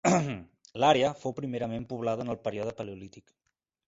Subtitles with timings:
[0.83, 3.35] L'àrea fou primerament poblada en el període paleolític.